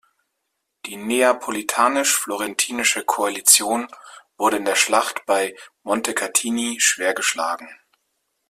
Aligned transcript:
Die 0.87 0.95
neapolitanisch-florentinische 0.97 3.03
Koalition 3.05 3.87
wurde 4.35 4.57
in 4.57 4.65
der 4.65 4.73
Schlacht 4.73 5.27
bei 5.27 5.55
Montecatini 5.83 6.77
schwer 6.79 7.13
geschlagen. 7.13 7.69